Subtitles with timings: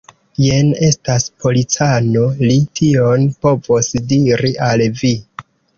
[0.43, 5.19] Jen estas policano; li tion povos diri al vi.